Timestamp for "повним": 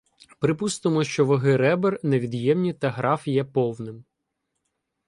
3.43-4.03